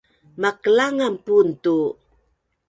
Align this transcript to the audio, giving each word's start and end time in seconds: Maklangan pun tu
Maklangan 0.41 1.13
pun 1.25 1.47
tu 1.63 1.77